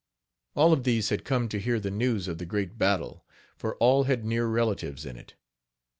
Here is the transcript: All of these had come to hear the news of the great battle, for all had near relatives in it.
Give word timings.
All 0.55 0.73
of 0.73 0.83
these 0.83 1.09
had 1.09 1.23
come 1.23 1.47
to 1.49 1.59
hear 1.59 1.79
the 1.79 1.91
news 1.91 2.27
of 2.27 2.39
the 2.39 2.45
great 2.47 2.75
battle, 2.75 3.23
for 3.55 3.75
all 3.75 4.05
had 4.05 4.25
near 4.25 4.47
relatives 4.47 5.05
in 5.05 5.15
it. 5.15 5.35